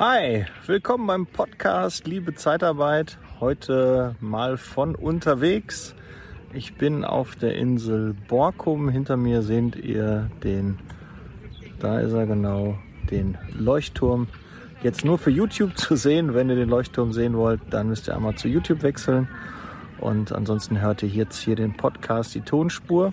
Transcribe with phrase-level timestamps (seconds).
[0.00, 3.18] Hi, willkommen beim Podcast Liebe Zeitarbeit.
[3.38, 5.94] Heute mal von unterwegs.
[6.54, 8.88] Ich bin auf der Insel Borkum.
[8.88, 10.78] Hinter mir seht ihr den,
[11.80, 12.78] da ist er genau,
[13.10, 14.28] den Leuchtturm.
[14.82, 16.32] Jetzt nur für YouTube zu sehen.
[16.32, 19.28] Wenn ihr den Leuchtturm sehen wollt, dann müsst ihr einmal zu YouTube wechseln.
[19.98, 23.12] Und ansonsten hört ihr jetzt hier den Podcast, die Tonspur.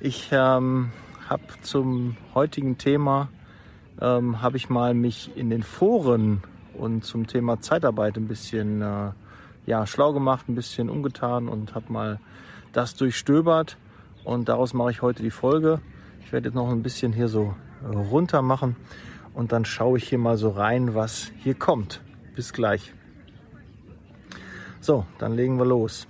[0.00, 0.90] Ich ähm,
[1.28, 3.28] habe zum heutigen Thema
[4.00, 6.42] ähm, habe ich mal mich in den Foren
[6.74, 9.10] und zum Thema Zeitarbeit ein bisschen äh,
[9.66, 12.20] ja, schlau gemacht, ein bisschen umgetan und habe mal
[12.72, 13.76] das durchstöbert.
[14.24, 15.80] Und daraus mache ich heute die Folge.
[16.24, 18.76] Ich werde jetzt noch ein bisschen hier so runter machen
[19.34, 22.00] und dann schaue ich hier mal so rein, was hier kommt.
[22.34, 22.92] Bis gleich.
[24.80, 26.06] So, dann legen wir los.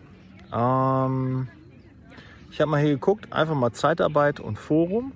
[0.52, 1.48] Ähm,
[2.50, 5.12] ich habe mal hier geguckt, einfach mal Zeitarbeit und Forum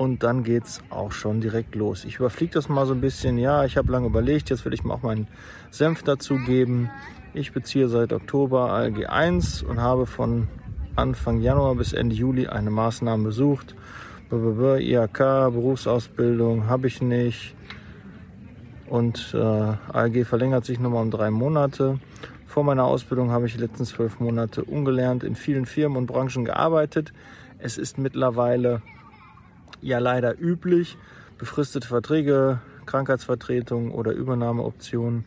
[0.00, 2.06] und dann geht es auch schon direkt los.
[2.06, 3.36] Ich überfliege das mal so ein bisschen.
[3.36, 5.28] Ja, ich habe lange überlegt, jetzt will ich mal auch meinen
[5.70, 6.88] Senf dazugeben.
[7.34, 10.48] Ich beziehe seit Oktober ALG 1 und habe von
[10.96, 13.74] Anfang Januar bis Ende Juli eine Maßnahme besucht.
[14.32, 15.18] IHK,
[15.52, 17.54] Berufsausbildung habe ich nicht.
[18.88, 22.00] Und äh, ALG verlängert sich nochmal um drei Monate.
[22.46, 26.46] Vor meiner Ausbildung habe ich die letzten zwölf Monate ungelernt in vielen Firmen und Branchen
[26.46, 27.12] gearbeitet.
[27.58, 28.80] Es ist mittlerweile
[29.80, 30.96] ja leider üblich.
[31.38, 35.24] Befristete Verträge, Krankheitsvertretung oder Übernahmeoptionen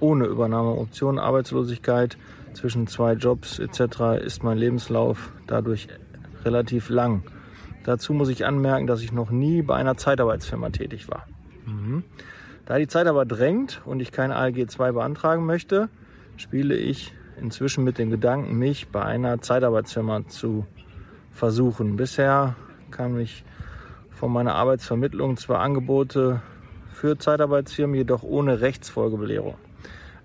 [0.00, 2.16] ohne Übernahmeoption, Arbeitslosigkeit
[2.52, 4.22] zwischen zwei Jobs etc.
[4.24, 5.88] ist mein Lebenslauf dadurch
[6.44, 7.22] relativ lang.
[7.84, 11.26] Dazu muss ich anmerken, dass ich noch nie bei einer Zeitarbeitsfirma tätig war.
[11.66, 12.04] Mhm.
[12.66, 15.88] Da die Zeit aber drängt und ich kein ALG 2 beantragen möchte,
[16.36, 20.66] spiele ich inzwischen mit dem Gedanken, mich bei einer Zeitarbeitsfirma zu
[21.32, 21.96] versuchen.
[21.96, 22.56] Bisher
[22.90, 23.44] kam ich
[24.18, 26.42] von meiner Arbeitsvermittlung zwar Angebote
[26.92, 29.54] für Zeitarbeitsfirmen, jedoch ohne Rechtsfolgebelehrung.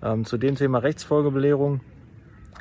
[0.02, 1.80] Ähm, zu dem Thema Rechtsfolgebelehrung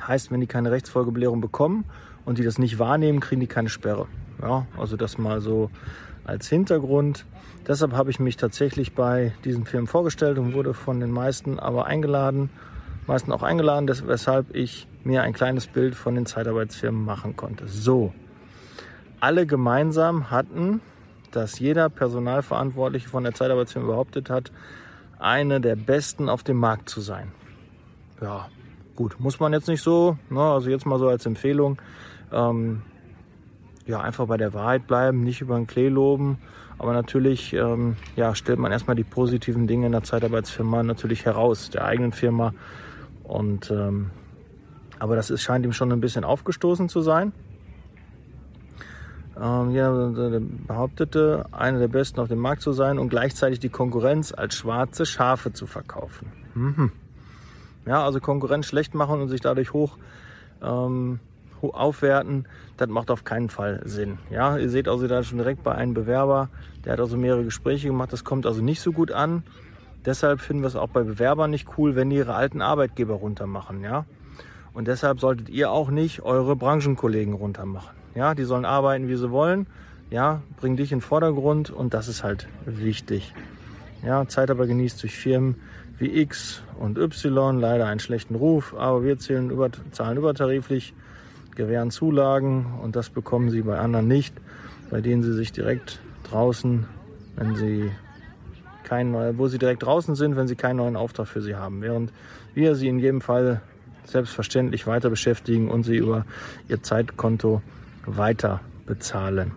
[0.08, 1.86] heißt, wenn die keine Rechtsfolgebelehrung bekommen
[2.24, 4.06] und die das nicht wahrnehmen, kriegen die keine Sperre.
[4.44, 5.72] Ja, also das mal so
[6.24, 7.26] als Hintergrund.
[7.68, 11.88] Deshalb habe ich mich tatsächlich bei diesen Firmen vorgestellt und wurde von den meisten aber
[11.88, 12.52] eingeladen,
[13.08, 17.68] meisten auch eingeladen, weshalb ich mir ein kleines Bild von den Zeitarbeitsfirmen machen konnte.
[17.68, 18.14] So,
[19.20, 20.82] alle gemeinsam hatten,
[21.36, 24.52] dass jeder Personalverantwortliche von der Zeitarbeitsfirma behauptet hat,
[25.20, 27.32] eine der besten auf dem Markt zu sein.
[28.22, 28.48] Ja,
[28.96, 31.82] gut, muss man jetzt nicht so, ne, also jetzt mal so als Empfehlung,
[32.32, 32.82] ähm,
[33.86, 36.38] ja, einfach bei der Wahrheit bleiben, nicht über den Klee loben,
[36.78, 41.70] aber natürlich ähm, ja, stellt man erstmal die positiven Dinge in der Zeitarbeitsfirma natürlich heraus,
[41.70, 42.54] der eigenen Firma.
[43.24, 44.12] Und ähm,
[45.00, 47.34] aber das ist, scheint ihm schon ein bisschen aufgestoßen zu sein.
[49.44, 49.92] Ähm, ja,
[50.68, 55.06] behauptete, einer der besten auf dem Markt zu sein und gleichzeitig die Konkurrenz als schwarze
[55.06, 56.32] Schafe zu verkaufen.
[56.54, 56.94] Mhm.
[57.86, 59.98] Ja, also Konkurrenz schlecht machen und sich dadurch hoch
[60.62, 61.20] ähm,
[61.62, 64.18] aufwerten, das macht auf keinen Fall Sinn.
[64.30, 66.48] Ja, ihr seht also da schon direkt bei einem Bewerber,
[66.86, 69.44] der hat also mehrere Gespräche gemacht, das kommt also nicht so gut an.
[70.06, 73.82] Deshalb finden wir es auch bei Bewerbern nicht cool, wenn die ihre alten Arbeitgeber runtermachen,
[73.82, 74.06] ja.
[74.74, 78.03] Und deshalb solltet ihr auch nicht eure Branchenkollegen runtermachen.
[78.16, 79.68] Ja, die sollen arbeiten, wie sie wollen.
[80.10, 83.34] Ja, bring dich in den Vordergrund und das ist halt wichtig.
[84.06, 85.56] Ja, Zeit aber genießt durch Firmen
[85.98, 90.94] wie X und Y leider einen schlechten Ruf, aber wir zählen über, zahlen übertariflich,
[91.56, 94.36] gewähren Zulagen und das bekommen sie bei anderen nicht,
[94.90, 96.00] bei denen sie sich direkt
[96.30, 96.86] draußen,
[97.36, 97.92] wenn sie
[98.84, 102.12] keinen, wo sie direkt draußen sind, wenn sie keinen neuen Auftrag für sie haben, während
[102.54, 103.62] wir sie in jedem Fall
[104.06, 106.26] selbstverständlich weiter beschäftigen und sie über
[106.68, 107.62] ihr Zeitkonto
[108.06, 109.52] weiter bezahlen.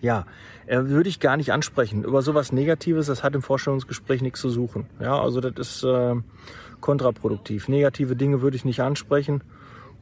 [0.00, 0.26] Ja,
[0.66, 2.04] äh, würde ich gar nicht ansprechen.
[2.04, 4.86] Über sowas Negatives, das hat im Vorstellungsgespräch nichts zu suchen.
[5.00, 6.14] Ja, also das ist äh,
[6.80, 7.68] kontraproduktiv.
[7.68, 9.42] Negative Dinge würde ich nicht ansprechen.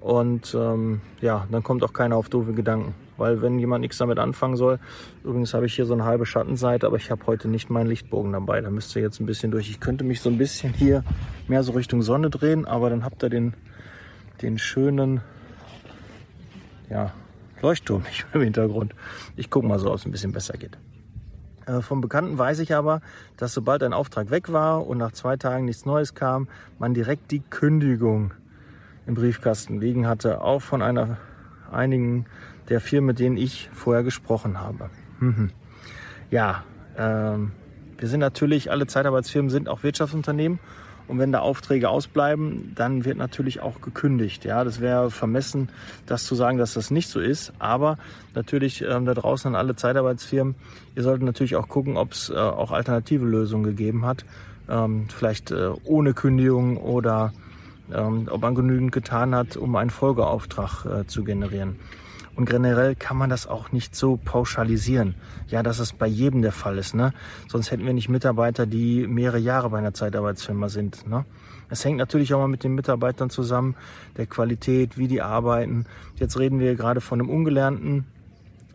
[0.01, 2.95] Und ähm, ja, dann kommt auch keiner auf doofe Gedanken.
[3.19, 4.79] Weil wenn jemand nichts damit anfangen soll,
[5.23, 8.33] übrigens habe ich hier so eine halbe Schattenseite, aber ich habe heute nicht meinen Lichtbogen
[8.33, 8.63] dabei.
[8.63, 9.69] Da müsst ihr jetzt ein bisschen durch.
[9.69, 11.05] Ich könnte mich so ein bisschen hier
[11.47, 13.53] mehr so Richtung Sonne drehen, aber dann habt ihr den,
[14.41, 15.21] den schönen,
[16.89, 17.13] ja,
[17.63, 18.95] Leuchtturm nicht im Hintergrund.
[19.37, 20.79] Ich gucke mal so, ob es ein bisschen besser geht.
[21.67, 23.01] Äh, vom Bekannten weiß ich aber,
[23.37, 26.49] dass sobald ein Auftrag weg war und nach zwei Tagen nichts Neues kam,
[26.79, 28.33] man direkt die Kündigung
[29.07, 31.19] im Briefkasten liegen hatte, auch von einer
[31.71, 32.27] einigen
[32.69, 34.91] der Firmen, mit denen ich vorher gesprochen habe.
[35.19, 35.51] Mhm.
[36.31, 36.65] Ja,
[36.97, 37.53] ähm,
[37.99, 40.59] wir sind natürlich, alle Zeitarbeitsfirmen sind auch Wirtschaftsunternehmen
[41.11, 44.45] Und wenn da Aufträge ausbleiben, dann wird natürlich auch gekündigt.
[44.45, 45.69] Ja, das wäre vermessen,
[46.07, 47.53] das zu sagen, dass das nicht so ist.
[47.59, 47.99] Aber
[48.35, 50.55] natürlich ähm, da draußen an alle Zeitarbeitsfirmen,
[50.95, 54.25] ihr solltet natürlich auch gucken, ob es äh, auch alternative Lösungen gegeben hat.
[54.69, 57.33] Ähm, vielleicht äh, ohne Kündigung oder
[57.93, 61.75] ähm, ob man genügend getan hat, um einen Folgeauftrag äh, zu generieren.
[62.41, 65.15] Und generell kann man das auch nicht so pauschalisieren.
[65.49, 66.95] Ja, dass es bei jedem der Fall ist.
[66.95, 67.13] Ne?
[67.49, 71.07] Sonst hätten wir nicht Mitarbeiter, die mehrere Jahre bei einer Zeitarbeitsfirma sind.
[71.07, 71.27] Ne?
[71.69, 73.77] Es hängt natürlich auch mal mit den Mitarbeitern zusammen,
[74.17, 75.85] der Qualität, wie die arbeiten.
[76.17, 78.07] Jetzt reden wir gerade von einem Ungelernten,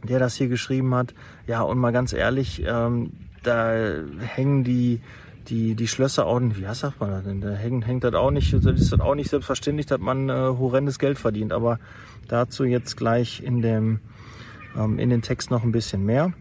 [0.04, 1.16] der das hier geschrieben hat.
[1.48, 3.74] Ja, und mal ganz ehrlich, ähm, da
[4.20, 5.02] hängen die
[5.50, 7.42] die, die Schlösser auch nicht, wie sagt man das denn?
[7.42, 11.00] Da hängt, hängt das auch nicht, ist das auch nicht selbstverständlich, dass man äh, horrendes
[11.00, 11.54] Geld verdient.
[11.54, 11.80] Aber
[12.28, 14.00] dazu jetzt gleich in dem,
[14.78, 16.34] ähm, in den Text noch ein bisschen mehr.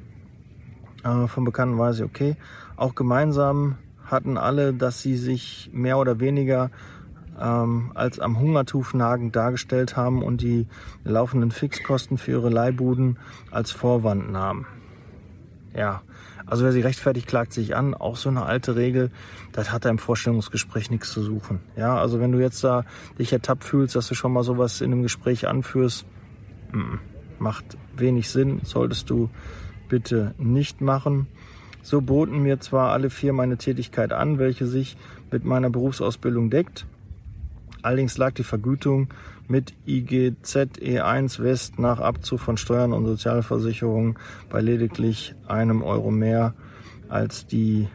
[1.05, 2.37] Äh, von Bekannten weiß ich, okay.
[2.77, 6.71] Auch gemeinsam hatten alle, dass sie sich mehr oder weniger
[7.41, 10.67] ähm, als am Hungertuch nagend dargestellt haben und die
[11.05, 13.19] laufenden Fixkosten für ihre Leihbuden
[13.51, 14.67] als Vorwand nahmen.
[15.75, 16.03] Ja,
[16.47, 17.95] also wer sich rechtfertigt, klagt sich an.
[17.95, 19.11] Auch so eine alte Regel,
[19.53, 21.61] das hat da im Vorstellungsgespräch nichts zu suchen.
[21.77, 22.85] Ja, also wenn du jetzt da
[23.19, 26.07] dich ertappt fühlst, dass du schon mal sowas in einem Gespräch anführst,
[27.39, 29.31] macht wenig Sinn, solltest du
[29.89, 31.27] bitte nicht machen.
[31.83, 34.97] So boten mir zwar alle vier meine Tätigkeit an, welche sich
[35.31, 36.87] mit meiner Berufsausbildung deckt.
[37.85, 39.09] Allerdings lag die Vergütung
[39.47, 44.17] mit IGZ E1 West nach Abzug von Steuern und Sozialversicherungen
[44.49, 46.55] bei lediglich einem Euro mehr
[47.11, 47.89] als die,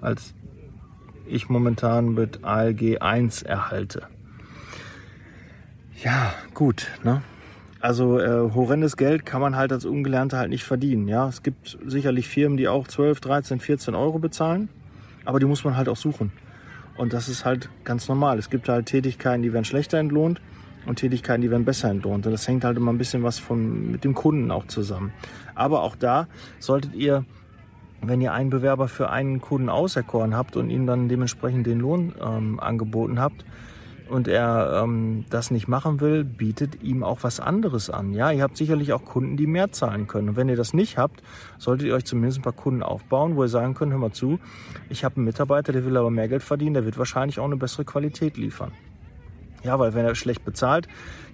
[0.00, 0.32] als
[1.26, 4.06] ich momentan mit ALG 1 erhalte.
[6.04, 7.20] Ja, gut, ne?
[7.80, 11.08] Also äh, horrendes Geld kann man halt als Ungelernter halt nicht verdienen.
[11.08, 14.68] Ja, es gibt sicherlich Firmen, die auch 12, 13, 14 Euro bezahlen,
[15.24, 16.30] aber die muss man halt auch suchen.
[16.96, 18.38] Und das ist halt ganz normal.
[18.38, 20.40] Es gibt halt Tätigkeiten, die werden schlechter entlohnt
[20.86, 22.26] und Tätigkeiten, die werden besser entlohnt.
[22.26, 25.12] Und das hängt halt immer ein bisschen was von, mit dem Kunden auch zusammen.
[25.54, 26.28] Aber auch da
[26.58, 27.24] solltet ihr,
[28.02, 32.14] wenn ihr einen Bewerber für einen Kunden auserkoren habt und ihm dann dementsprechend den Lohn
[32.22, 33.44] ähm, angeboten habt,
[34.08, 38.12] und er ähm, das nicht machen will, bietet ihm auch was anderes an.
[38.12, 40.30] Ja, ihr habt sicherlich auch Kunden, die mehr zahlen können.
[40.30, 41.22] Und wenn ihr das nicht habt,
[41.58, 44.38] solltet ihr euch zumindest ein paar Kunden aufbauen, wo ihr sagen könnt, hör mal zu,
[44.88, 47.56] ich habe einen Mitarbeiter, der will aber mehr Geld verdienen, der wird wahrscheinlich auch eine
[47.56, 48.72] bessere Qualität liefern.
[49.64, 50.86] Ja, weil wenn er schlecht bezahlt,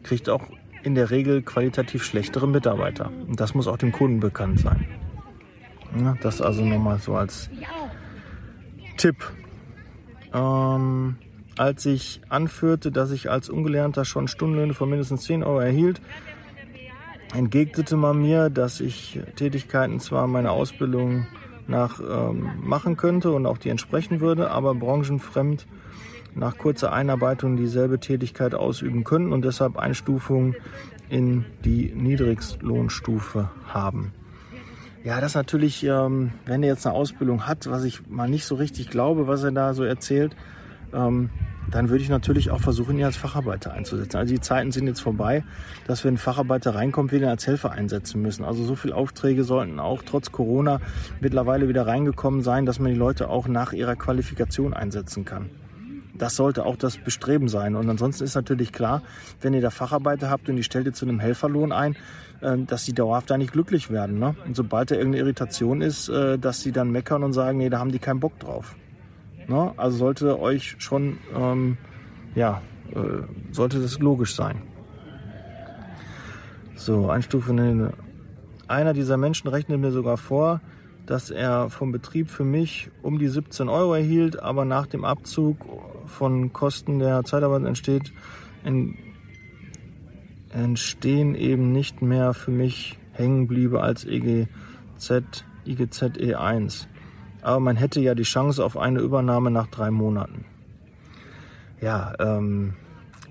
[0.03, 0.43] kriegt auch
[0.83, 3.11] in der Regel qualitativ schlechtere Mitarbeiter.
[3.29, 4.87] Und das muss auch dem Kunden bekannt sein.
[5.99, 7.51] Ja, das also nochmal so als
[8.97, 9.17] Tipp.
[10.33, 11.17] Ähm,
[11.57, 16.01] als ich anführte, dass ich als Ungelernter schon Stundenlöhne von mindestens 10 Euro erhielt,
[17.35, 21.27] entgegnete man mir, dass ich Tätigkeiten zwar meiner Ausbildung
[21.67, 25.67] nach ähm, machen könnte und auch die entsprechen würde, aber branchenfremd
[26.35, 30.55] nach kurzer Einarbeitung dieselbe Tätigkeit ausüben können und deshalb Einstufung
[31.09, 34.13] in die Niedrigstlohnstufe haben.
[35.05, 38.55] Ja, das natürlich, ähm, wenn er jetzt eine Ausbildung hat, was ich mal nicht so
[38.55, 40.37] richtig glaube, was er da so erzählt,
[40.95, 41.31] ähm,
[41.71, 44.17] dann würde ich natürlich auch versuchen, ihn als Facharbeiter einzusetzen.
[44.17, 45.45] Also die Zeiten sind jetzt vorbei,
[45.87, 48.45] dass wenn ein Facharbeiter reinkommt, wir ihn als Helfer einsetzen müssen.
[48.45, 50.81] Also so viele Aufträge sollten auch trotz Corona
[51.21, 55.51] mittlerweile wieder reingekommen sein, dass man die Leute auch nach ihrer Qualifikation einsetzen kann.
[56.15, 57.75] Das sollte auch das Bestreben sein.
[57.75, 59.03] Und ansonsten ist natürlich klar,
[59.41, 61.97] wenn ihr da Facharbeiter habt und die stellt ihr zu einem Helferlohn ein,
[62.43, 64.19] äh, dass sie dauerhaft da nicht glücklich werden.
[64.19, 64.35] Ne?
[64.47, 67.79] Und sobald da irgendeine Irritation ist, äh, dass sie dann meckern und sagen, nee, da
[67.79, 68.77] haben die keinen Bock drauf.
[69.49, 69.73] Ne?
[69.77, 71.77] Also sollte euch schon, ähm,
[72.35, 72.63] ja,
[72.95, 74.63] äh, sollte das logisch sein.
[76.75, 77.93] So, Einstufung.
[78.67, 80.61] Einer dieser Menschen rechnet mir sogar vor,
[81.07, 85.59] dass er vom Betrieb für mich um die 17 Euro erhielt, aber nach dem Abzug
[86.07, 88.13] von Kosten der Zeitarbeit entsteht,
[90.51, 96.87] entstehen eben nicht mehr für mich hängen bliebe als EGZ, IGZ E1
[97.43, 100.45] aber man hätte ja die Chance auf eine Übernahme nach drei Monaten.
[101.81, 102.75] Ja, ähm,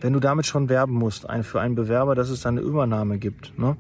[0.02, 3.58] wenn du damit schon werben musst ein, für einen Bewerber, dass es eine Übernahme gibt.
[3.58, 3.78] Ne?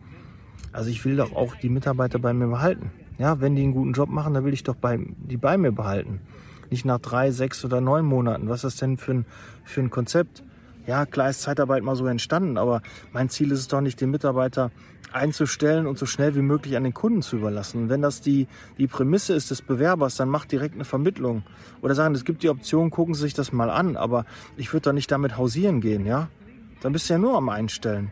[0.71, 2.91] Also ich will doch auch die Mitarbeiter bei mir behalten.
[3.17, 5.71] Ja, wenn die einen guten Job machen, dann will ich doch bei, die bei mir
[5.71, 6.21] behalten.
[6.69, 8.47] Nicht nach drei, sechs oder neun Monaten.
[8.47, 9.25] Was ist das denn für ein,
[9.65, 10.43] für ein Konzept?
[10.87, 12.81] Ja, klar ist Zeitarbeit mal so entstanden, aber
[13.13, 14.71] mein Ziel ist es doch nicht, den Mitarbeiter
[15.13, 17.83] einzustellen und so schnell wie möglich an den Kunden zu überlassen.
[17.83, 18.47] Und wenn das die,
[18.77, 21.43] die Prämisse ist des Bewerbers, dann macht direkt eine Vermittlung.
[21.81, 24.25] Oder sagen, es gibt die Option, gucken Sie sich das mal an, aber
[24.57, 26.29] ich würde da nicht damit hausieren gehen, ja?
[26.81, 28.11] Dann bist du ja nur am Einstellen.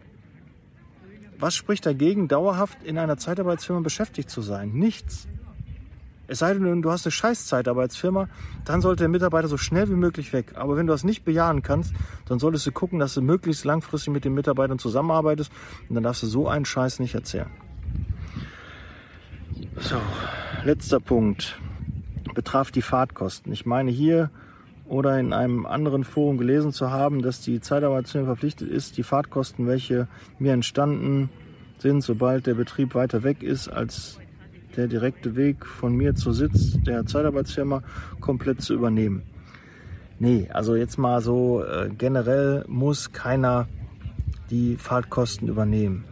[1.39, 4.71] Was spricht dagegen, dauerhaft in einer Zeitarbeitsfirma beschäftigt zu sein?
[4.73, 5.27] Nichts.
[6.29, 8.29] Es sei denn, du hast eine Scheißzeitarbeitsfirma,
[8.63, 10.53] dann sollte der Mitarbeiter so schnell wie möglich weg.
[10.53, 11.91] Aber wenn du das nicht bejahen kannst,
[12.27, 15.51] dann solltest du gucken, dass du möglichst langfristig mit den Mitarbeitern zusammenarbeitest
[15.89, 17.49] und dann darfst du so einen Scheiß nicht erzählen.
[19.79, 19.95] So,
[20.63, 21.59] letzter Punkt
[22.35, 23.51] betraf die Fahrtkosten.
[23.51, 24.29] Ich meine hier
[24.85, 29.65] oder in einem anderen Forum gelesen zu haben, dass die Zeitarbeitsfirma verpflichtet ist, die Fahrtkosten,
[29.65, 30.07] welche
[30.37, 31.31] mir entstanden
[31.79, 34.19] sind, sobald der Betrieb weiter weg ist als
[34.75, 37.83] der direkte Weg von mir zu Sitz der Zeitarbeitsfirma,
[38.19, 39.23] komplett zu übernehmen.
[40.19, 43.67] Nee, also jetzt mal so äh, generell muss keiner
[44.49, 46.03] die Fahrtkosten übernehmen.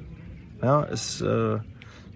[0.62, 1.58] Ja, es, äh,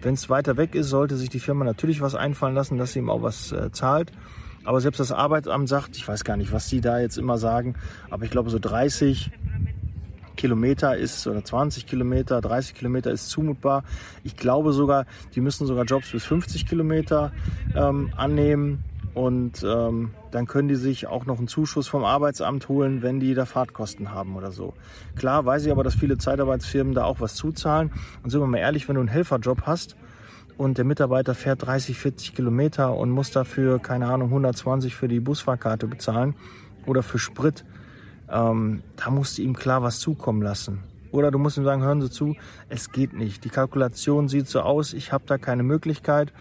[0.00, 3.00] wenn es weiter weg ist, sollte sich die Firma natürlich was einfallen lassen, dass sie
[3.00, 4.10] ihm auch was äh, zahlt.
[4.64, 7.74] Aber selbst das Arbeitsamt sagt, ich weiß gar nicht, was sie da jetzt immer sagen,
[8.10, 9.30] aber ich glaube so 30
[10.42, 13.84] Kilometer ist oder 20 Kilometer, 30 Kilometer ist zumutbar.
[14.24, 15.06] Ich glaube sogar,
[15.36, 17.30] die müssen sogar Jobs bis 50 Kilometer
[17.76, 18.82] ähm, annehmen.
[19.14, 23.34] Und ähm, dann können die sich auch noch einen Zuschuss vom Arbeitsamt holen, wenn die
[23.34, 24.74] da Fahrtkosten haben oder so.
[25.14, 27.92] Klar weiß ich aber, dass viele Zeitarbeitsfirmen da auch was zuzahlen.
[28.24, 29.96] Und sind wir mal ehrlich, wenn du einen Helferjob hast
[30.56, 35.20] und der Mitarbeiter fährt 30, 40 Kilometer und muss dafür, keine Ahnung, 120 für die
[35.20, 36.34] Busfahrkarte bezahlen
[36.86, 37.64] oder für Sprit,
[38.32, 40.80] ähm, da musst du ihm klar was zukommen lassen.
[41.10, 42.34] Oder du musst ihm sagen, hören Sie zu,
[42.70, 43.44] es geht nicht.
[43.44, 46.32] Die Kalkulation sieht so aus, ich habe da keine Möglichkeit.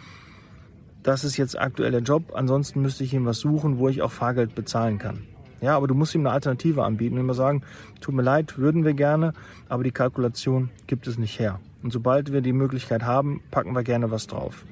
[1.03, 2.31] Das ist jetzt aktuell der Job.
[2.33, 5.23] Ansonsten müsste ich ihm was suchen, wo ich auch Fahrgeld bezahlen kann.
[5.59, 7.63] Ja, aber du musst ihm eine Alternative anbieten und immer sagen,
[7.99, 9.33] tut mir leid, würden wir gerne,
[9.69, 11.59] aber die Kalkulation gibt es nicht her.
[11.83, 14.65] Und sobald wir die Möglichkeit haben, packen wir gerne was drauf.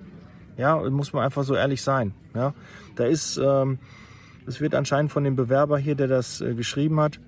[0.57, 2.13] Ja, muss man einfach so ehrlich sein.
[2.33, 2.53] Ja,
[2.95, 3.79] da ist, ähm,
[4.49, 7.19] es wird anscheinend von dem Bewerber hier, der das äh, geschrieben hat,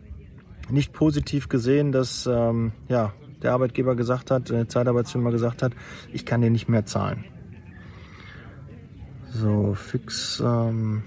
[0.69, 3.13] nicht positiv gesehen, dass ähm, ja,
[3.43, 5.73] der Arbeitgeber gesagt hat, der Zeitarbeitsfirma gesagt hat,
[6.11, 7.23] ich kann dir nicht mehr zahlen.
[9.29, 10.41] So, fix.
[10.43, 11.03] Ähm,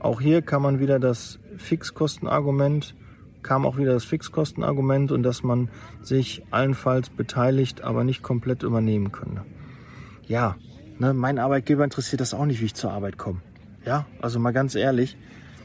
[0.00, 2.94] auch hier kann man wieder das Fixkostenargument,
[3.42, 5.68] kam auch wieder das Fixkostenargument und dass man
[6.02, 9.44] sich allenfalls beteiligt, aber nicht komplett übernehmen könne.
[10.26, 10.56] Ja,
[10.98, 13.40] ne, mein Arbeitgeber interessiert das auch nicht, wie ich zur Arbeit komme.
[13.84, 15.16] Ja, also mal ganz ehrlich,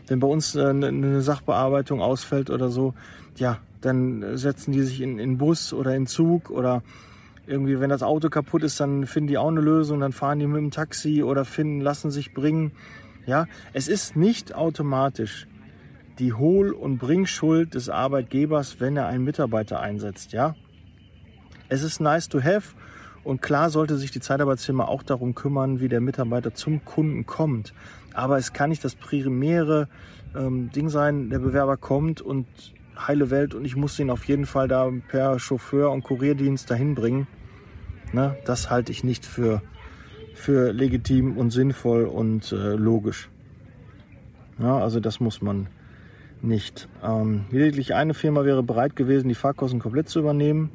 [0.07, 2.93] wenn bei uns äh, eine ne Sachbearbeitung ausfällt oder so,
[3.35, 6.81] ja, dann setzen die sich in, in Bus oder in Zug oder
[7.47, 10.47] irgendwie, wenn das Auto kaputt ist, dann finden die auch eine Lösung, dann fahren die
[10.47, 12.71] mit dem Taxi oder finden, lassen sich bringen.
[13.25, 15.47] Ja, es ist nicht automatisch
[16.19, 20.31] die Hohl- und Bringschuld des Arbeitgebers, wenn er einen Mitarbeiter einsetzt.
[20.31, 20.55] Ja,
[21.69, 22.75] es ist nice to have
[23.23, 27.73] und klar sollte sich die Zeitarbeitsfirma auch darum kümmern, wie der Mitarbeiter zum Kunden kommt.
[28.15, 29.87] Aber es kann nicht das primäre
[30.35, 32.47] ähm, Ding sein, der Bewerber kommt und
[32.97, 36.95] heile Welt und ich muss ihn auf jeden Fall da per Chauffeur und Kurierdienst dahin
[36.95, 37.27] bringen.
[38.13, 38.37] Ne?
[38.45, 39.61] Das halte ich nicht für,
[40.33, 43.29] für legitim und sinnvoll und äh, logisch.
[44.59, 45.67] Ja, also das muss man
[46.41, 46.87] nicht.
[47.03, 50.71] Ähm, lediglich eine Firma wäre bereit gewesen, die Fahrkosten komplett zu übernehmen.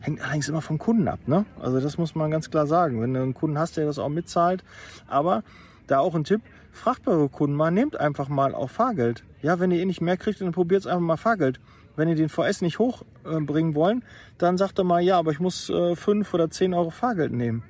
[0.00, 1.18] Hängt allerdings immer vom Kunden ab.
[1.26, 1.46] Ne?
[1.58, 3.00] Also das muss man ganz klar sagen.
[3.00, 4.62] Wenn du einen Kunden hast, der das auch mitzahlt.
[5.08, 5.42] Aber
[5.86, 6.42] da auch ein Tipp,
[6.74, 9.24] fragt eure Kunden mal, nehmt einfach mal auch Fahrgeld.
[9.40, 11.60] Ja, wenn ihr eh nicht mehr kriegt, dann probiert es einfach mal Fahrgeld.
[11.96, 14.04] Wenn ihr den VS nicht hochbringen äh, wollen,
[14.36, 17.62] dann sagt er mal, ja, aber ich muss äh, 5 oder 10 Euro Fahrgeld nehmen.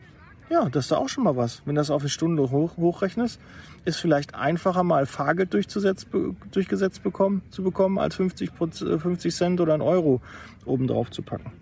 [0.51, 1.63] Ja, das ist da auch schon mal was.
[1.65, 3.41] Wenn das auf eine Stunde hoch, hochrechnest,
[3.85, 9.75] ist vielleicht einfacher mal Fahrgeld durchgesetzt bekommen, zu bekommen, als 50, 50 äh, Cent oder
[9.75, 10.21] einen Euro
[10.65, 11.53] obendrauf zu packen.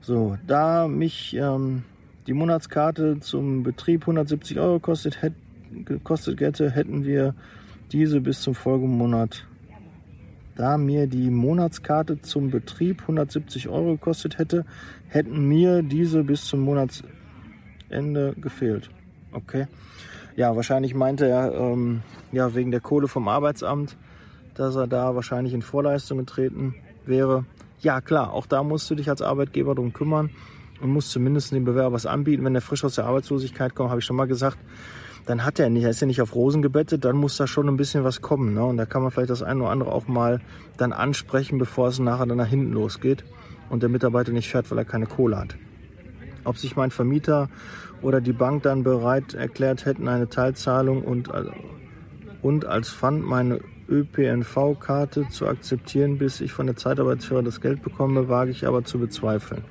[0.00, 1.84] So, da mich ähm,
[2.26, 5.36] die Monatskarte zum Betrieb 170 Euro kostet, hätte,
[5.84, 7.34] gekostet hätte, hätten wir
[7.92, 9.46] diese bis zum Folgemonat.
[10.56, 14.64] Da mir die Monatskarte zum Betrieb 170 Euro gekostet hätte,
[15.08, 18.90] hätten mir diese bis zum Monatsende gefehlt.
[19.32, 19.66] Okay.
[20.36, 22.02] Ja, wahrscheinlich meinte er, ähm,
[22.32, 23.96] ja, wegen der Kohle vom Arbeitsamt,
[24.54, 27.44] dass er da wahrscheinlich in Vorleistung getreten wäre.
[27.80, 30.30] Ja, klar, auch da musst du dich als Arbeitgeber drum kümmern
[30.80, 32.44] und musst zumindest dem Bewerber was anbieten.
[32.44, 34.58] Wenn er frisch aus der Arbeitslosigkeit kommt, habe ich schon mal gesagt,
[35.26, 37.68] dann hat er nicht, er ist ja nicht auf Rosen gebettet, dann muss da schon
[37.68, 38.54] ein bisschen was kommen.
[38.54, 38.64] Ne?
[38.64, 40.40] Und da kann man vielleicht das eine oder andere auch mal
[40.76, 43.24] dann ansprechen, bevor es nachher dann nach hinten losgeht
[43.70, 45.56] und der Mitarbeiter nicht fährt, weil er keine Kohle hat.
[46.44, 47.48] Ob sich mein Vermieter
[48.02, 51.30] oder die Bank dann bereit erklärt hätten, eine Teilzahlung und,
[52.42, 58.28] und als Pfand meine ÖPNV-Karte zu akzeptieren, bis ich von der Zeitarbeitsführer das Geld bekomme,
[58.28, 59.64] wage ich aber zu bezweifeln.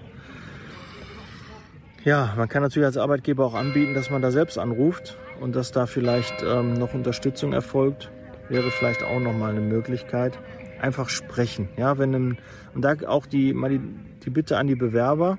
[2.04, 5.72] Ja, man kann natürlich als Arbeitgeber auch anbieten, dass man da selbst anruft und dass
[5.72, 8.12] da vielleicht ähm, noch Unterstützung erfolgt,
[8.50, 10.38] wäre vielleicht auch nochmal eine Möglichkeit.
[10.82, 11.70] Einfach sprechen.
[11.78, 12.38] Ja, wenn ein,
[12.74, 13.82] und da auch die, mal die,
[14.26, 15.38] die Bitte an die Bewerber,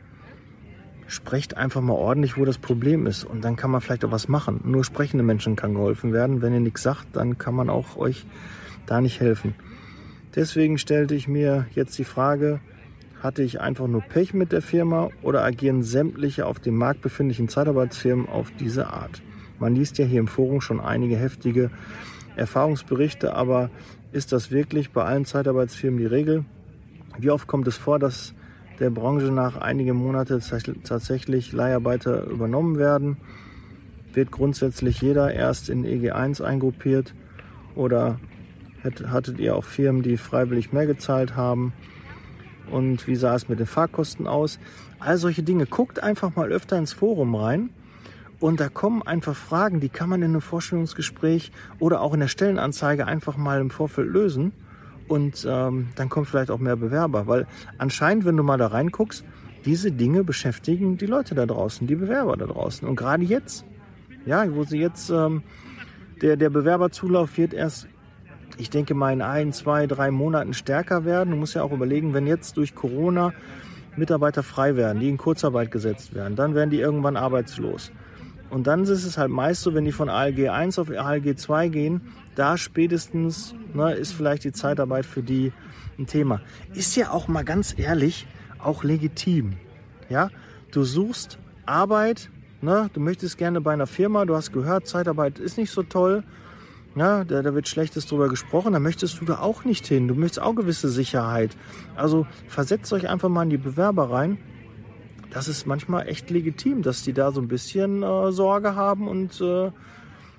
[1.07, 3.25] sprecht einfach mal ordentlich, wo das Problem ist.
[3.25, 4.61] Und dann kann man vielleicht auch was machen.
[4.65, 6.43] Nur sprechende Menschen kann geholfen werden.
[6.43, 8.27] Wenn ihr nichts sagt, dann kann man auch euch
[8.87, 9.55] da nicht helfen.
[10.35, 12.61] Deswegen stellte ich mir jetzt die Frage,
[13.23, 17.49] hatte ich einfach nur Pech mit der Firma oder agieren sämtliche auf dem Markt befindlichen
[17.49, 19.23] Zeitarbeitsfirmen auf diese Art?
[19.59, 21.71] Man liest ja hier im Forum schon einige heftige
[22.37, 23.71] Erfahrungsberichte, aber
[24.13, 26.45] ist das wirklich bei allen Zeitarbeitsfirmen die Regel?
[27.19, 28.35] Wie oft kommt es vor, dass
[28.81, 30.43] der Branche nach einigen Monaten
[30.83, 33.17] tatsächlich Leiharbeiter übernommen werden?
[34.13, 37.15] Wird grundsätzlich jeder erst in EG1 eingruppiert
[37.75, 38.19] oder
[38.83, 41.73] hattet ihr auch Firmen, die freiwillig mehr gezahlt haben?
[42.71, 44.59] Und wie sah es mit den Fahrkosten aus?
[44.99, 45.67] All solche Dinge.
[45.67, 47.71] Guckt einfach mal öfter ins Forum rein.
[48.41, 52.29] Und da kommen einfach Fragen, die kann man in einem Vorstellungsgespräch oder auch in der
[52.29, 54.53] Stellenanzeige einfach mal im Vorfeld lösen.
[55.09, 57.27] Und ähm, dann kommt vielleicht auch mehr Bewerber.
[57.27, 57.47] Weil
[57.79, 59.25] anscheinend, wenn du mal da reinguckst,
[59.65, 62.87] diese Dinge beschäftigen die Leute da draußen, die Bewerber da draußen.
[62.87, 63.65] Und gerade jetzt,
[64.27, 65.43] ja, wo sie jetzt, ähm,
[66.23, 67.89] der, der Bewerberzulauf wird erst
[68.57, 71.31] ich denke mal in ein, zwei, drei Monaten stärker werden.
[71.31, 73.33] Du musst ja auch überlegen, wenn jetzt durch Corona
[73.97, 77.93] Mitarbeiter frei werden, die in Kurzarbeit gesetzt werden, dann werden die irgendwann arbeitslos.
[78.55, 81.69] Und dann ist es halt meist so, wenn die von ALG 1 auf ALG 2
[81.71, 82.03] gehen,
[82.37, 85.53] da spätestens ne, ist vielleicht die Zeitarbeit für die
[85.99, 86.41] ein Thema.
[86.73, 88.29] Ist ja auch mal ganz ehrlich
[88.61, 89.55] auch legitim.
[90.09, 90.31] Ja,
[90.71, 92.31] du suchst Arbeit,
[92.61, 96.23] ne, du möchtest gerne bei einer Firma, du hast gehört, Zeitarbeit ist nicht so toll,
[96.95, 100.07] ja, da, da wird Schlechtes drüber gesprochen, da möchtest du da auch nicht hin.
[100.07, 101.57] Du möchtest auch gewisse Sicherheit.
[101.97, 104.39] Also versetzt euch einfach mal in die Bewerber rein.
[105.35, 109.41] Das ist manchmal echt legitim, dass die da so ein bisschen äh, Sorge haben und
[109.41, 109.71] äh,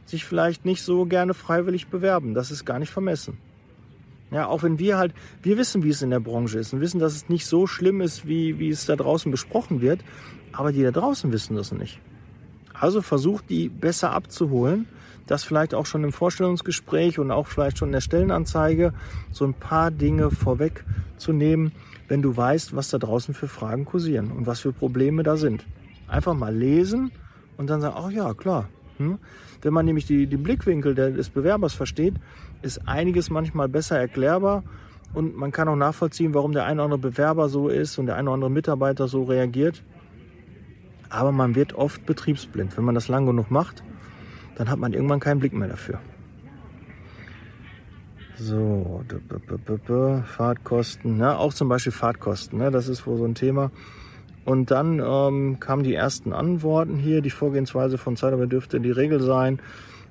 [0.05, 2.33] sich vielleicht nicht so gerne freiwillig bewerben.
[2.33, 3.37] Das ist gar nicht vermessen.
[4.31, 6.99] Ja, auch wenn wir halt, wir wissen, wie es in der Branche ist und wissen,
[6.99, 9.99] dass es nicht so schlimm ist, wie, wie es da draußen besprochen wird,
[10.51, 11.99] aber die da draußen wissen das nicht.
[12.73, 14.87] Also versucht die besser abzuholen
[15.27, 18.93] das vielleicht auch schon im Vorstellungsgespräch und auch vielleicht schon in der Stellenanzeige
[19.31, 21.71] so ein paar Dinge vorwegzunehmen,
[22.07, 25.65] wenn du weißt, was da draußen für Fragen kursieren und was für Probleme da sind.
[26.07, 27.11] Einfach mal lesen
[27.57, 28.69] und dann sagen, ach ja, klar.
[28.97, 29.17] Hm?
[29.61, 32.15] Wenn man nämlich die, den Blickwinkel des Bewerbers versteht,
[32.61, 34.63] ist einiges manchmal besser erklärbar
[35.13, 38.15] und man kann auch nachvollziehen, warum der eine oder andere Bewerber so ist und der
[38.15, 39.83] eine oder andere Mitarbeiter so reagiert.
[41.09, 43.83] Aber man wird oft betriebsblind, wenn man das lang genug macht
[44.55, 45.99] dann hat man irgendwann keinen Blick mehr dafür.
[48.37, 49.01] So,
[50.23, 51.37] Fahrtkosten, ne?
[51.37, 52.69] auch zum Beispiel Fahrtkosten, ne?
[52.71, 53.71] das ist wohl so ein Thema.
[54.43, 57.21] Und dann ähm, kamen die ersten Antworten hier.
[57.21, 59.59] Die Vorgehensweise von Zeitarbeit dürfte die Regel sein,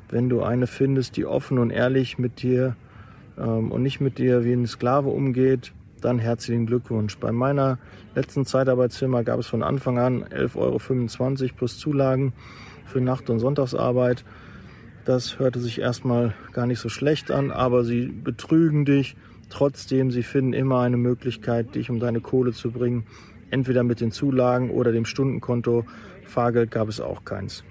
[0.09, 2.77] wenn du eine findest, die offen und ehrlich mit dir
[3.39, 7.17] ähm, und nicht mit dir wie ein Sklave umgeht, dann herzlichen Glückwunsch.
[7.19, 7.79] Bei meiner
[8.15, 12.33] letzten Zeitarbeitsfirma gab es von Anfang an 11,25 Euro plus Zulagen
[12.87, 14.25] für Nacht- und Sonntagsarbeit.
[15.05, 19.17] Das hörte sich erstmal gar nicht so schlecht an, aber sie betrügen dich.
[19.51, 23.07] Trotzdem, sie finden immer eine Möglichkeit, dich um deine Kohle zu bringen.
[23.51, 25.85] Entweder mit den Zulagen oder dem Stundenkonto.
[26.25, 27.65] Fahrgeld gab es auch keins.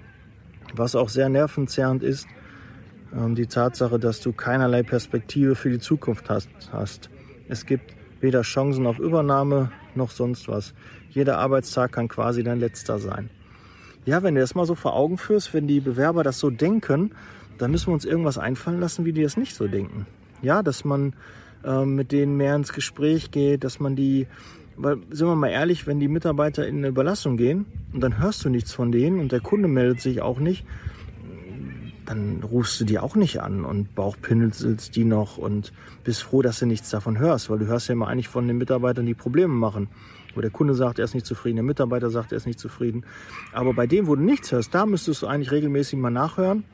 [0.74, 2.28] Was auch sehr nervenzerrend ist,
[3.14, 7.10] ähm, die Tatsache, dass du keinerlei Perspektive für die Zukunft hast.
[7.48, 10.72] Es gibt weder Chancen auf Übernahme noch sonst was.
[11.10, 13.28] Jeder Arbeitstag kann quasi dein letzter sein.
[14.06, 17.12] Ja, wenn du das mal so vor Augen führst, wenn die Bewerber das so denken,
[17.58, 20.06] dann müssen wir uns irgendwas einfallen lassen, wie die das nicht so denken.
[20.42, 21.14] Ja, dass man
[21.64, 24.26] äh, mit denen mehr ins Gespräch geht, dass man die,
[24.76, 28.44] weil, sind wir mal ehrlich, wenn die Mitarbeiter in eine Überlassung gehen und dann hörst
[28.44, 30.66] du nichts von denen und der Kunde meldet sich auch nicht,
[32.04, 35.72] dann rufst du die auch nicht an und bauchpinselst die noch und
[36.04, 38.58] bist froh, dass du nichts davon hörst, weil du hörst ja immer eigentlich von den
[38.58, 39.88] Mitarbeitern, die Probleme machen.
[40.34, 43.04] Wo der Kunde sagt, er ist nicht zufrieden, der Mitarbeiter sagt, er ist nicht zufrieden.
[43.52, 46.64] Aber bei dem, wo du nichts hörst, da müsstest du eigentlich regelmäßig mal nachhören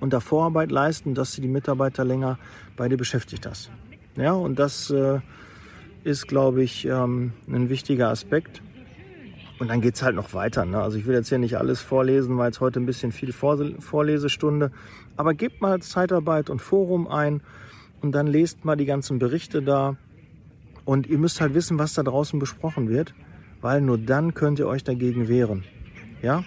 [0.00, 2.38] und da Vorarbeit leisten, dass du die Mitarbeiter länger
[2.76, 3.70] bei dir beschäftigt hast.
[4.16, 5.20] Ja, und das äh,
[6.04, 8.62] ist, glaube ich, ähm, ein wichtiger Aspekt.
[9.58, 10.64] Und dann geht's halt noch weiter.
[10.64, 10.80] Ne?
[10.80, 14.70] Also ich will jetzt hier nicht alles vorlesen, weil es heute ein bisschen viel Vorlesestunde.
[15.16, 17.42] Aber gebt mal Zeitarbeit und Forum ein
[18.00, 19.96] und dann lest mal die ganzen Berichte da.
[20.88, 23.12] Und ihr müsst halt wissen, was da draußen besprochen wird,
[23.60, 25.64] weil nur dann könnt ihr euch dagegen wehren.
[26.22, 26.44] Ja?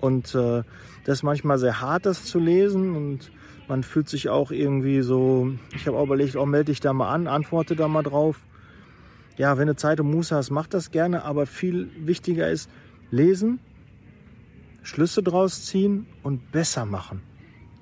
[0.00, 0.62] Und äh,
[1.04, 3.30] das ist manchmal sehr hart, das zu lesen und
[3.68, 7.12] man fühlt sich auch irgendwie so, ich habe auch überlegt, oh, melde dich da mal
[7.12, 8.40] an, antworte da mal drauf.
[9.36, 12.70] Ja, wenn du Zeit und Muße hast, mach das gerne, aber viel wichtiger ist
[13.10, 13.60] lesen,
[14.82, 17.20] Schlüsse draus ziehen und besser machen.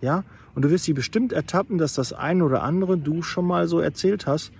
[0.01, 0.25] Ja?
[0.57, 3.79] Und du wirst sie bestimmt ertappen, dass das eine oder andere du schon mal so
[3.79, 4.51] erzählt hast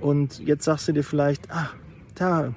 [0.00, 1.70] und jetzt sagst du dir vielleicht, ah,
[2.14, 2.54] da,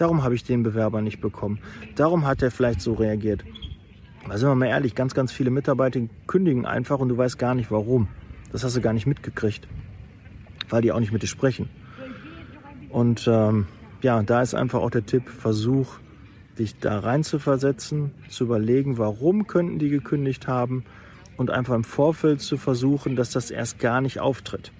[0.00, 1.58] Darum habe ich den Bewerber nicht bekommen.
[1.94, 3.44] Darum hat er vielleicht so reagiert.
[4.26, 7.54] Da sind wir mal ehrlich, ganz, ganz viele Mitarbeiter kündigen einfach und du weißt gar
[7.54, 8.08] nicht warum.
[8.50, 9.68] Das hast du gar nicht mitgekriegt,
[10.70, 11.68] weil die auch nicht mit dir sprechen.
[12.88, 13.66] Und ähm,
[14.00, 15.98] ja, da ist einfach auch der Tipp, versuch
[16.58, 20.82] dich da rein zu versetzen, zu überlegen, warum könnten die gekündigt haben
[21.36, 24.72] und einfach im Vorfeld zu versuchen, dass das erst gar nicht auftritt.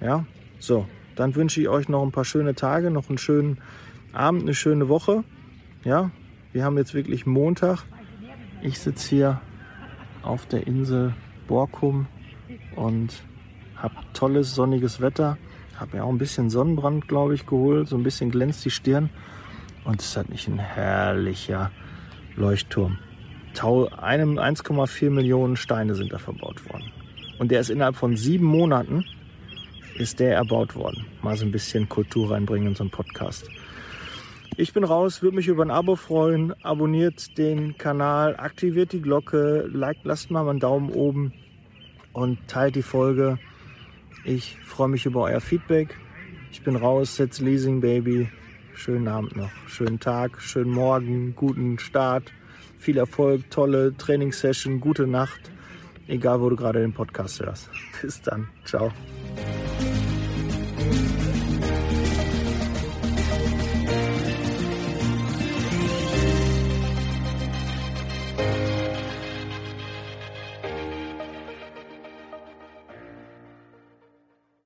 [0.00, 0.26] Ja,
[0.62, 3.58] so, dann wünsche ich euch noch ein paar schöne Tage, noch einen schönen
[4.12, 5.24] Abend, eine schöne Woche.
[5.82, 6.12] Ja,
[6.52, 7.82] wir haben jetzt wirklich Montag.
[8.62, 9.40] Ich sitze hier
[10.22, 11.14] auf der Insel
[11.48, 12.06] Borkum
[12.76, 13.24] und
[13.74, 15.36] habe tolles sonniges Wetter.
[15.74, 17.88] Habe ja auch ein bisschen Sonnenbrand, glaube ich, geholt.
[17.88, 19.10] So ein bisschen glänzt die Stirn.
[19.84, 21.72] Und es hat nicht ein herrlicher
[22.36, 22.98] Leuchtturm.
[23.52, 26.92] 1,4 Millionen Steine sind da verbaut worden.
[27.40, 29.04] Und der ist innerhalb von sieben Monaten
[29.96, 31.06] ist der erbaut worden.
[31.22, 33.48] Mal so ein bisschen Kultur reinbringen in so einen Podcast.
[34.56, 36.52] Ich bin raus, würde mich über ein Abo freuen.
[36.62, 41.32] Abonniert den Kanal, aktiviert die Glocke, liked, lasst mal einen Daumen oben
[42.12, 43.38] und teilt die Folge.
[44.24, 45.96] Ich freue mich über euer Feedback.
[46.50, 48.28] Ich bin raus, setz Leasing Baby.
[48.74, 52.32] Schönen Abend noch, schönen Tag, schönen Morgen, guten Start,
[52.78, 55.50] viel Erfolg, tolle Trainingssession, gute Nacht,
[56.08, 57.70] egal wo du gerade den Podcast hörst.
[58.02, 58.90] Bis dann, ciao.